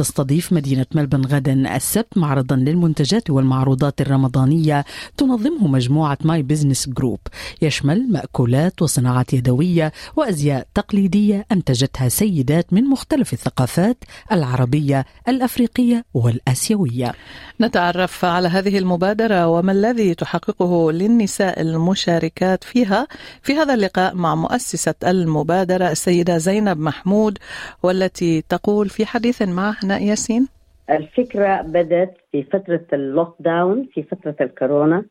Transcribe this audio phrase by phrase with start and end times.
[0.00, 4.84] تستضيف مدينة ملبورن غدا السبت معرضا للمنتجات والمعروضات الرمضانية
[5.16, 7.20] تنظمه مجموعة My Business Group
[7.62, 17.12] يشمل مأكولات وصناعات يدوية وأزياء تقليدية أنتجتها سيدات من مختلف الثقافات العربية الأفريقية والآسيوية.
[17.60, 23.08] نتعرف على هذه المبادرة وما الذي تحققه للنساء المشاركات فيها
[23.42, 27.38] في هذا اللقاء مع مؤسسة المبادرة السيدة زينب محمود
[27.82, 30.48] والتي تقول في حديث معه ياسين؟
[30.90, 35.04] الفكرة بدت في فترة ال lockdown في فترة الكورونا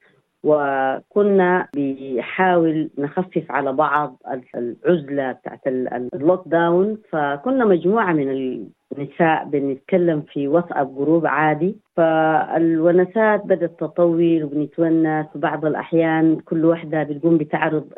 [0.43, 4.17] وكنا بنحاول نخفف على بعض
[4.55, 6.97] العزلة بتاعت ال lockdown.
[7.11, 8.29] فكنا مجموعة من
[8.97, 11.75] النساء بنتكلم في WhatsApp group عادي.
[11.97, 17.93] فالونسات بدأت تطول وبنتونس وبعض الأحيان كل واحدة بتقوم بتعرض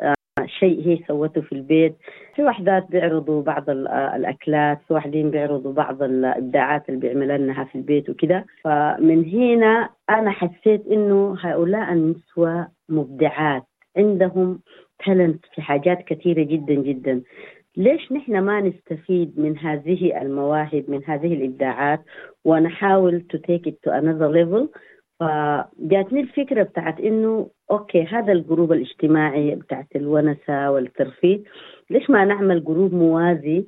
[0.46, 1.96] شيء هي سوته في البيت.
[2.34, 8.46] في وحدات بيعرضوا بعض الأكلات في وحدين بيعرضوا بعض الإبداعات اللي بيعملوها في البيت وكده.
[8.64, 13.62] فمن هنا أنا حسيت إنه هؤلاء النسوة مبدعات.
[13.96, 14.60] عندهم
[15.06, 17.22] talent في حاجات كثيرة جدا جدا.
[17.76, 22.00] ليش نحن ما نستفيد من هذه المواهب من هذه الإبداعات؟
[22.44, 24.68] ونحاول to take it to another level.
[25.26, 31.40] فجاتني الفكرة بتاعت إنه okay هذا ال group الاجتماعي بتاعت الونسة والترفيه
[31.90, 33.64] ليش ما نعمل group موازي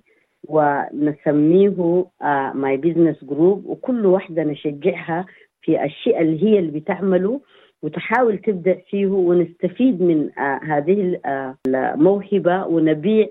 [0.48, 2.04] ونسميه
[2.54, 5.26] My Business Group وكل واحدة نشجعها
[5.62, 7.40] في الشيء اللي هي اللي بتعمله
[7.82, 13.26] وتحاول تبدع فيه ونستفيد من آه هذه آه الموهبة ونبيع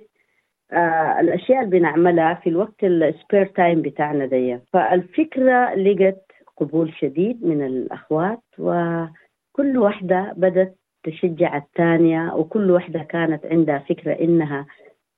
[0.71, 4.57] آه الأشياء اللي بنعملها في الوقت ال spare time بتاعنا دي.
[4.73, 13.79] فالفكرة لقت قبول شديد من الأخوات وكل واحدة بدت تشجع الثانية وكل واحدة كانت عندها
[13.79, 14.65] فكرة إنها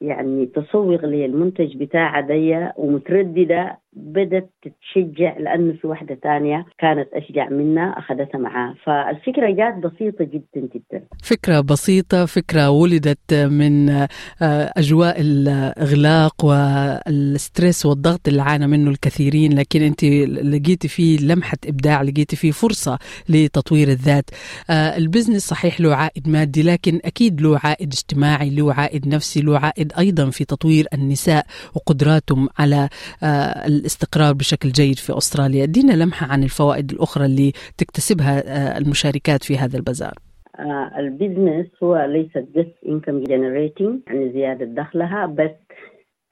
[0.01, 7.95] يعني تسوق للمنتج بتاعها دي ومترددة بدت تتشجع لأنه في واحدة تانية كانت أشجع منها
[7.97, 8.75] أخذتها معاه.
[8.85, 11.03] فالفكرة جات بسيطة جدا جدا.
[11.23, 13.89] فكرة بسيطة فكرة ولدت من
[14.77, 19.59] أجواء الإغلاق وال stress والضغط اللي عانى منه الكثيرين.
[19.59, 24.29] لكن أنت لقيتي فيه لمحة إبداع لقيتي فيه فرصة لتطوير الذات.
[24.69, 29.59] ال business صحيح له عائد مادي لكن أكيد له عائد اجتماعي له عائد نفسي له
[29.59, 31.45] عائد أيضا في تطوير النساء
[31.75, 32.89] وقدراتهم على
[33.85, 35.63] الاستقرار بشكل جيد في أستراليا.
[35.63, 38.33] ادينا لمحة عن الفوائد الأخرى اللي تكتسبها
[38.77, 40.13] المشاركات في هذا البازار.
[40.97, 45.57] ال business هو ليس بس انكم generating يعني زيادة دخلها بس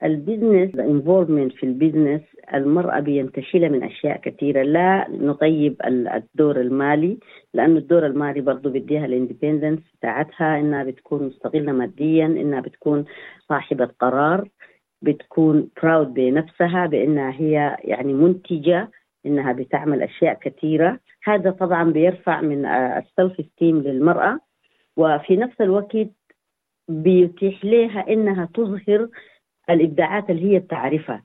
[0.04, 2.20] ال business ال involvement في ال business
[2.54, 4.62] المرأة بينتشلها من أشياء كثيرة.
[4.62, 5.76] لا نطيب
[6.16, 7.18] الدور المالي
[7.54, 13.04] لأنه الدور المالي برضه بديها ال independence بتاعتها إنها بتكون مستقلة ماديا إنها بتكون
[13.48, 14.48] صاحبة قرار.
[15.04, 18.90] بتكون proud بنفسها بأنها هي يعني منتجة
[19.26, 20.98] إنها بتعمل أشياء كثيرة.
[21.24, 24.38] هذا طبعا بيرفع من السلف ستيم للمرأة.
[24.96, 25.96] وفي نفس الوقت
[26.88, 29.08] بيتيح لها إنها تظهر
[29.70, 31.22] الإبداعات اللي هي بتعرفها.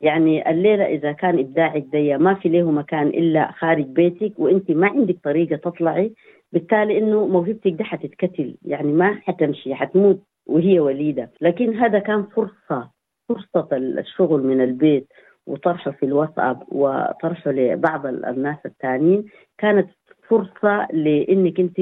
[0.00, 4.86] يعني الليلة إذا كان ابداعك دي ما في له مكان إلا خارج بيتك وإنت ما
[4.86, 6.12] عندك طريقة تطلعي
[6.52, 8.56] بالتالي إنه موهبتك دي حتتكتل.
[8.64, 11.30] يعني ما حتمشي حتموت وهي وليدة.
[11.40, 12.90] لكن هذا كان فرصة
[13.30, 15.06] فرصة الشغل من البيت
[15.46, 19.24] وطرحه في الواتساب وطرحه لبعض الناس الثانيين
[19.58, 19.88] كانت
[20.28, 21.80] فرصة لإنك أنت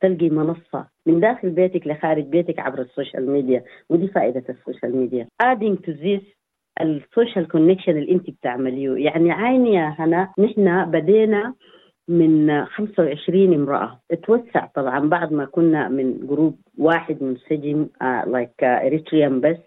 [0.00, 4.96] تلقي منصة من داخل بيتك لخارج بيتك عبر ال social media ودي فائدة ال social
[4.96, 5.26] media.
[5.42, 6.24] Adding to this
[6.80, 9.04] ال social connection اللي أنت بتعمليه.
[9.04, 11.54] يعني عيني يا هنا نحن بدينا
[12.08, 14.00] من 25 امرأة.
[14.10, 17.86] اتوسع طبعا بعد ما كنا من group واحد منسجم
[18.26, 19.58] like Eritrean بس.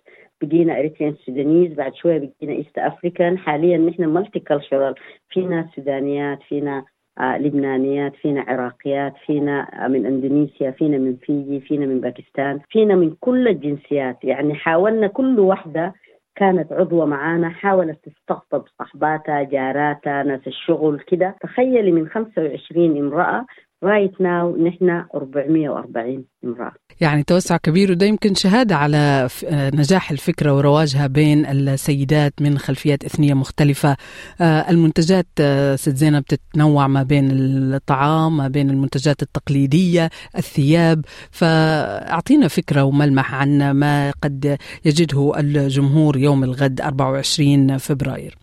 [0.42, 4.96] بقينا Eritrean Sudanese بعد شوية بقينا East African حاليا نحن multicultural
[5.30, 6.86] فينا سودانيات فينا
[7.20, 12.96] آه لبنانيات فينا عراقيات فينا آه من إندونيسيا فينا من فيجي فينا من باكستان فينا
[12.96, 14.24] من كل الجنسيات.
[14.24, 15.94] يعني حاولنا كل واحدة
[16.36, 21.36] كانت عضوة معانا حاولت تستقطب صحباتها جاراتها ناس الشغل كده.
[21.42, 23.46] تخيلي من 25 امرأة
[23.84, 26.72] رايت ناو نحن 440 امرأة.
[27.02, 33.34] يعني توسع كبير وده يمكن شهادة على نجاح الفكرة ورواجها بين السيدات من خلفيات إثنية
[33.34, 33.98] مختلفة.
[34.42, 35.28] المنتجات
[35.76, 41.06] ست زينب تتنوع ما بين الطعام ما بين المنتجات التقليدية الثياب.
[41.32, 48.38] فأعطينا فكرة وملمح عن ما قد يجده الجمهور يوم الغد 24 فبراير.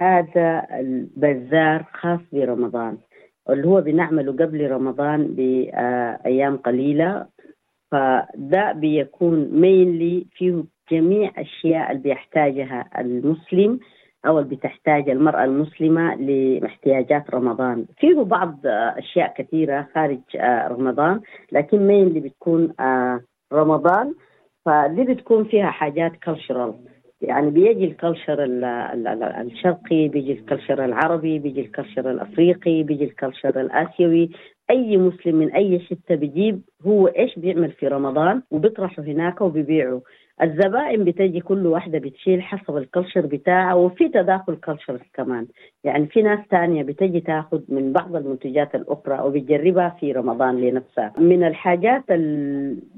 [0.00, 2.98] هذا البزار خاص برمضان
[3.50, 7.26] اللي هو بنعمله قبل رمضان بأيام قليلة.
[7.90, 13.80] فده بيكون مينلي فيه جميع أشياء اللي بيحتاجها المسلم
[14.26, 17.86] أو اللي بتحتاج المرأة المسلمة لاحتياجات رمضان.
[17.98, 20.20] فيه بعض أشياء كثيرة خارج
[20.70, 21.20] رمضان
[21.52, 22.72] لكن مين اللي بتكون
[23.52, 24.14] رمضان.
[24.64, 26.74] فدي بتكون فيها حاجات كالشرال
[27.20, 28.44] يعني بيجي الكلشر
[29.40, 34.30] الشرقي بيجي الكلشر العربي بيجي الكلشر الأفريقي بيجي الكلشر الآسيوي.
[34.70, 40.02] أي مسلم من أي حتة بيجيب هو إيش بيعمل في رمضان وبيطرحه هناك وبيبيعه.
[40.42, 45.46] الزبائن بتجي كل واحدة بتشيل حسب الكلشر بتاعها وفي تداخل كلشر كمان.
[45.84, 51.12] يعني في ناس تانية بتجي تاخذ من بعض المنتجات الأخرى وبتجربها في رمضان لنفسها.
[51.18, 52.04] من الحاجات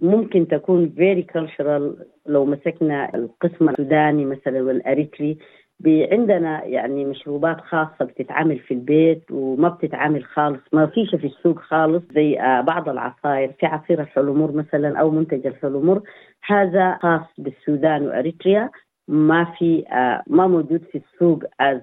[0.03, 5.39] ممكن تكون very cultural لو مسكنا القسم السوداني مثلا والأريتري
[5.87, 12.03] عندنا يعني مشروبات خاصة بتتعمل في البيت وما بتتعمل خالص ما فيش في السوق خالص
[12.15, 12.35] زي
[12.67, 16.03] بعض العصائر في عصير الحلمور مثلا أو منتج الحلمور
[16.47, 18.71] هذا خاص بالسودان وأريتريا.
[19.09, 19.85] ما في
[20.27, 21.81] ما موجود في السوق از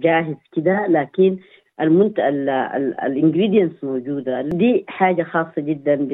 [0.00, 1.36] جاهز كده لكن
[1.80, 2.18] المنت
[3.06, 4.42] ال ingredients موجودة.
[4.42, 6.08] دي حاجة خاصة جدا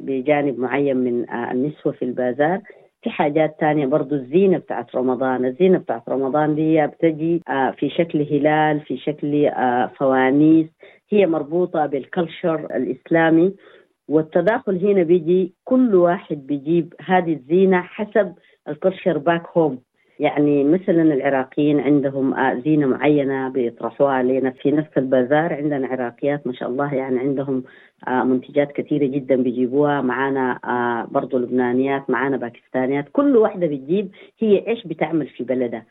[0.00, 2.60] بجانب معين من النسوة في البازار.
[3.06, 5.44] في حاجات تانية برضو الزينة بتاعت رمضان.
[5.44, 7.42] الزينة بتاعت رمضان دي بتجي
[7.78, 9.50] في شكل هلال في شكل
[9.98, 10.66] فوانيس.
[11.10, 13.54] هي مربوطة بال culture الإسلامي.
[14.08, 18.34] والتداخل هنا بيجي كل واحد بيجيب هذه الزينة حسب
[18.68, 19.78] ال culture back home
[20.18, 22.34] يعني مثلا العراقيين عندهم
[22.64, 24.50] زينة معينة بيطرحوها علينا.
[24.50, 27.64] في نفس البازار عندنا عراقيات ما شاء الله يعني عندهم
[28.08, 30.00] منتجات كثيرة جدا بيجيبوها.
[30.00, 30.58] معانا
[31.10, 33.08] برضو لبنانيات معانا باكستانيات.
[33.12, 35.84] كل واحدة بتجيب هي إيش بتعمل في بلدها.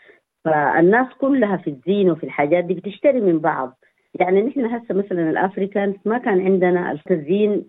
[0.46, 3.78] فالناس كلها في الزينة وفي الحاجات دي بتشتري من بعض.
[4.20, 7.66] يعني نحن هسه مثلا ال Africans ما كان عندنا التزيين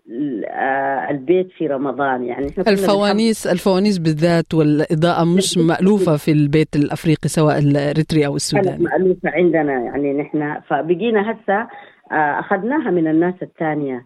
[1.11, 2.25] البيت في رمضان.
[2.25, 8.85] يعني إحنا الفوانيس الفوانيس بالذات والإضاءة مش مألوفة في البيت الأفريقي سواء الإريتري أو السوداني.
[8.85, 10.61] مألوفة عندنا يعني نحن.
[10.69, 11.69] فبقينا هسه
[12.13, 14.05] أخذناها من الناس الثانية.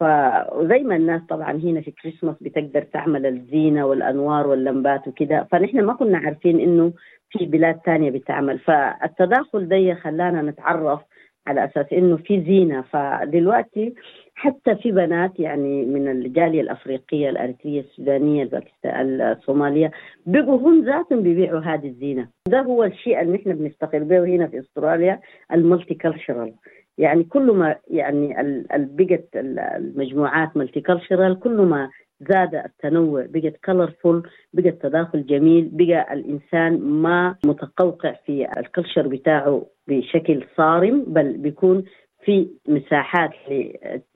[0.00, 5.48] فزي ما الناس طبعا هنا في كريسماس بتقدر تعمل الزينة والأنوار واللمبات وكده.
[5.52, 6.92] فنحن ما كنا عارفين إنه
[7.30, 8.58] في بلاد تانية بتعمل.
[8.58, 11.00] فالتداخل ده خلانا نتعرف
[11.46, 12.82] على أساس إنه في زينة.
[12.82, 13.94] فدلوقتي
[14.34, 18.50] حتى في بنات يعني من الجالية الأفريقية الأريترية السودانية
[18.84, 19.90] الصومالية
[20.26, 22.28] بقوا هم ذاتهم بيبيعوا هذه الزينة.
[22.48, 25.20] ده هو الشيء اللي نحن بنفتخر به هنا في أستراليا
[25.52, 26.54] ال multicultural
[26.98, 28.34] يعني كل ما يعني
[28.76, 31.90] بقت المجموعات multicultural كل ما
[32.30, 39.66] زاد التنوع بقت colorful بقى التداخل جميل بقى الإنسان ما متقوقع في ال culture بتاعه
[39.88, 41.84] بشكل صارم بل بيكون
[42.24, 43.30] في مساحات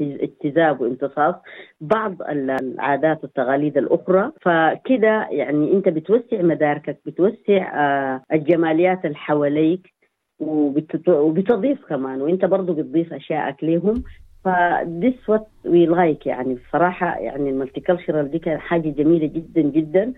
[0.01, 1.35] لاجتذاب وامتصاص
[1.81, 7.71] بعض العادات والتقاليد الأخرى فكده يعني أنت بتوسع مداركك بتوسع
[8.33, 9.95] الجماليات اللي حواليك
[10.41, 12.23] وبتضيف كمان.
[12.23, 14.03] وأنت برضه بتضيف أشياءك ليهم
[14.49, 19.61] ف this what we like يعني بصراحة يعني ال multicultural دي كانت حاجة جميلة جدا
[19.63, 20.13] جدا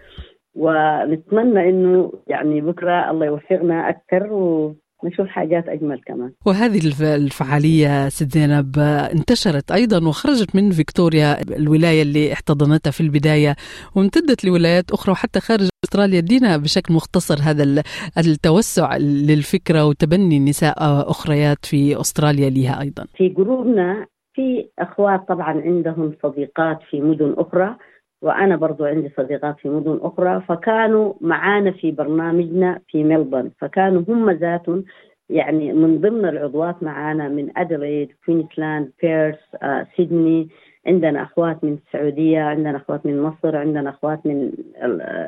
[0.54, 6.32] ونتمنى إنه يعني بكرة الله يوفقنا أكثر و نشوف حاجات أجمل كمان.
[6.46, 8.78] وهذه الفعالية ست زينب
[9.12, 13.56] انتشرت أيضا وخرجت من فيكتوريا الولاية اللي احتضنتها في البداية
[13.96, 16.20] وامتدت لولايات أخرى وحتى خارج أستراليا.
[16.20, 17.82] دينا بشكل مختصر هذا
[18.18, 20.74] التوسع للفكرة وتبني نساء
[21.10, 23.06] أخريات في أستراليا لها أيضا.
[23.16, 27.76] في جروبنا في أخوات طبعا عندهم صديقات في مدن أخرى
[28.22, 34.30] وأنا برضو عندي صديقات في مدن أخرى فكانوا معانا في برنامجنا في ملبورن فكانوا هم
[34.30, 34.84] ذاتهم
[35.30, 40.48] يعني من ضمن العضوات معانا من أدليد كوينسلاند بيرس آه، سيدني.
[40.86, 44.52] عندنا أخوات من السعودية عندنا أخوات من مصر عندنا أخوات من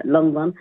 [0.04, 0.52] لندن.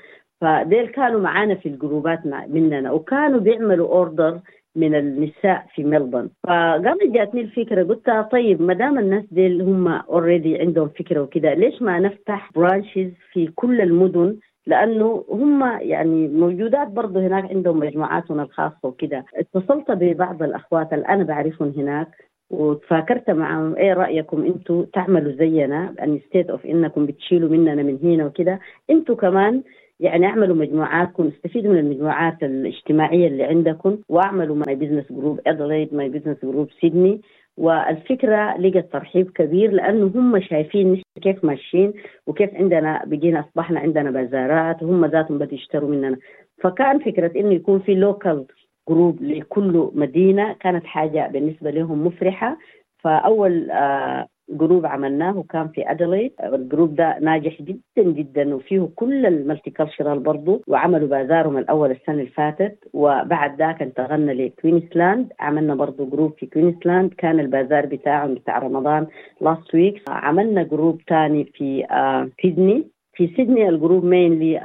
[0.41, 4.39] فديل كانوا معانا في ال group ات مننا وكانوا بيعملوا order
[4.75, 10.59] من النساء في ملبورن فقامت جاتني الفكرة قلت طيب ما دام الناس دي هم already
[10.59, 14.37] عندهم فكرة وكده ليش ما نفتح branches في كل المدن؟
[14.67, 21.23] لأنه هم يعني موجودات برضه هناك عندهم مجموعاتهم الخاصة وكده اتصلت ببعض الأخوات اللي أنا
[21.23, 22.07] بعرفهم هناك
[22.49, 28.59] وتفاكرت معهم إيه رأيكم؟ أنتم تعملوا زينا instead of إنكم بتشيلوا مننا من هنا وكده
[28.89, 29.61] أنتم كمان
[30.01, 36.09] يعني أعملوا مجموعاتكم استفيدوا من المجموعات الاجتماعية اللي عندكم وأعملوا My Business Group ادلايد My
[36.09, 37.21] Business Group سيدني.
[37.57, 41.93] والفكرة لقت ترحيب كبير لأنه هم شايفين كيف ماشيين
[42.27, 46.17] وكيف عندنا بقينا أصبحنا عندنا بازارات وهم ذاتهم بدوا يشتروا مننا.
[46.63, 48.45] فكان فكرة إنه يكون في local
[48.89, 52.57] group لكل مدينة كانت حاجة بالنسبة لهم مفرحة.
[53.03, 59.25] فأول آه، group عملناه كان في ادليد ال group ده ناجح جدا جدا وفيه كل
[59.25, 66.05] ال multicultural برضه وعملوا بازارهم الأول السنة اللي فاتت وبعد ذاك انتقلنا لكوينسلاند عملنا برضه
[66.09, 69.07] group في كوينسلاند كان البازار بتاعهم بتاع رمضان
[69.41, 72.87] last week عملنا group ثاني في آه سيدني.
[73.13, 74.59] في سيدني ال group mainly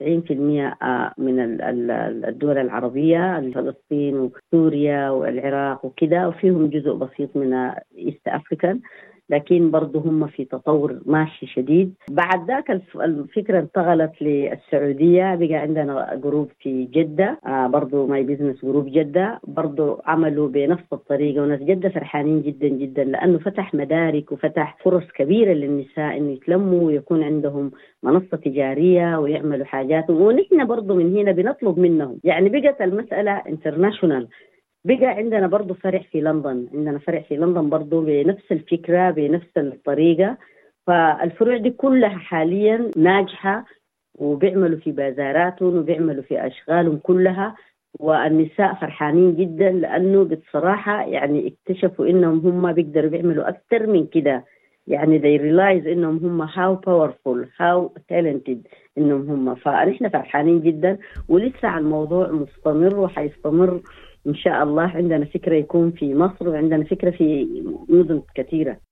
[0.00, 0.32] 90%
[1.18, 1.40] من
[2.24, 7.52] الدول العربية فلسطين وسوريا والعراق وكذا وفيهم جزء بسيط من
[7.98, 8.80] East African
[9.30, 11.94] لكن برضه هم في تطور ماشي شديد.
[12.10, 12.70] بعد ذاك
[13.00, 19.40] الفكرة انتقلت للسعودية بقى عندنا group في جدة برضه My Business Group جدة.
[19.46, 25.52] برضه عملوا بنفس الطريقة وناس جدة فرحانين جدا جدا لأنه فتح مدارك وفتح فرص كبيرة
[25.52, 27.70] للنساء إنه يتلموا ويكون عندهم
[28.02, 30.10] منصة تجارية ويعملوا حاجات.
[30.10, 32.18] ونحن برضه من هنا بنطلب منهم.
[32.24, 34.28] يعني بقت المسألة انترناشونال
[34.84, 36.66] بقى عندنا برضه فرع في لندن.
[36.74, 40.36] عندنا فرع في لندن برضه بنفس الفكرة بنفس الطريقة.
[40.86, 43.64] فالفروع دي كلها حاليا ناجحة
[44.18, 47.56] وبيعملوا في بازاراتهم وبيعملوا في أشغالهم كلها.
[47.98, 54.44] والنساء فرحانين جدا لأنه بصراحة يعني اكتشفوا إنهم هم بيقدروا بيعملوا أكثر من كده.
[54.86, 58.58] يعني they realize إنهم هم how powerful how talented
[58.98, 59.54] إنهم هم.
[59.54, 60.98] فنحن فرحانين جدا.
[61.28, 63.80] ولسه الموضوع مستمر وحيستمر
[64.26, 67.48] إن شاء الله عندنا فكرة يكون في مصر وعندنا فكرة في
[67.88, 68.89] مدن كثيرة.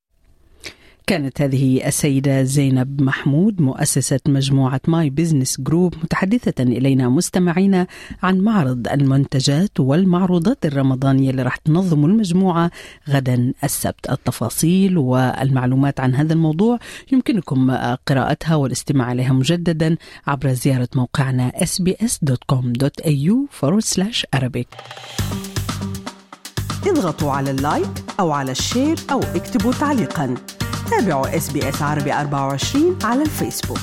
[1.09, 7.87] كانت هذه السيدة زينب محمود مؤسسة مجموعة My Business Group متحدثة إلينا مستمعينا
[8.23, 12.71] عن معرض المنتجات والمعروضات الرمضانية اللي راح تنظم المجموعة
[13.09, 14.11] غدا السبت.
[14.11, 16.79] التفاصيل والمعلومات عن هذا الموضوع
[17.13, 17.71] يمكنكم
[18.07, 19.97] قراءتها والاستماع عليها مجددا
[20.27, 24.67] عبر زيارة موقعنا sbs.com.au forward slash Arabic.
[26.87, 27.91] اضغطوا على ال like
[28.21, 30.35] أو على ال share أو اكتبوا تعليقاً.
[30.91, 33.79] تابعوا SBS عربي 24 على الفيسبوك.